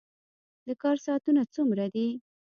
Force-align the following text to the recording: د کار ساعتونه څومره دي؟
د 0.67 0.69
کار 0.81 0.97
ساعتونه 1.05 1.41
څومره 1.55 1.85
دي؟ 1.93 2.07